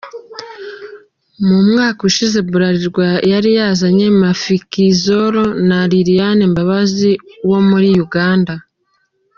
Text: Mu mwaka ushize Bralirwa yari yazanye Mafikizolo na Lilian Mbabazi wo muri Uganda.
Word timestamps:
Mu 1.47 1.59
mwaka 1.69 1.99
ushize 2.09 2.37
Bralirwa 2.49 3.05
yari 3.31 3.49
yazanye 3.59 4.05
Mafikizolo 4.23 5.43
na 5.67 5.79
Lilian 5.91 6.39
Mbabazi 6.53 7.11
wo 7.49 7.59
muri 7.69 7.89
Uganda. 8.07 8.53